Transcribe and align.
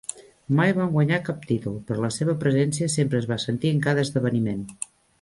Mai 0.59 0.71
van 0.77 0.89
guanyar 0.95 1.19
cap 1.27 1.45
títol, 1.51 1.77
però 1.91 2.05
la 2.07 2.11
seva 2.17 2.37
presència 2.47 2.91
sempre 2.97 3.23
es 3.25 3.31
va 3.35 3.41
sentir 3.47 3.75
en 3.77 3.85
cada 3.89 4.07
esdeveniment. 4.09 4.69